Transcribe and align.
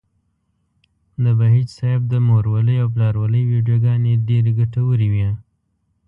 د 1.23 1.25
بهيج 1.39 1.67
صاحب 1.77 2.01
د 2.07 2.13
مورولۍ 2.27 2.75
او 2.83 2.87
پلارولۍ 2.93 3.41
ويډيوګانې 3.45 4.13
ډېرې 4.27 4.51
ګټورې 4.59 5.07
وې. 5.13 5.29